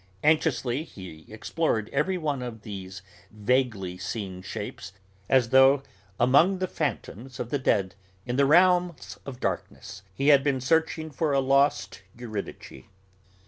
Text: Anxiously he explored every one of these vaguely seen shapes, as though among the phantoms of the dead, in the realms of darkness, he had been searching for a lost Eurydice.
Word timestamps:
Anxiously 0.23 0.83
he 0.83 1.25
explored 1.31 1.87
every 1.93 2.17
one 2.17 2.41
of 2.41 2.63
these 2.63 3.03
vaguely 3.29 3.99
seen 3.99 4.41
shapes, 4.41 4.93
as 5.29 5.49
though 5.49 5.83
among 6.19 6.57
the 6.57 6.65
phantoms 6.65 7.39
of 7.39 7.51
the 7.51 7.59
dead, 7.59 7.93
in 8.25 8.35
the 8.35 8.47
realms 8.47 9.19
of 9.27 9.39
darkness, 9.39 10.01
he 10.11 10.29
had 10.29 10.43
been 10.43 10.59
searching 10.59 11.11
for 11.11 11.33
a 11.33 11.39
lost 11.39 12.01
Eurydice. 12.17 12.85